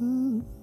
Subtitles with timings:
[0.00, 0.57] Mm.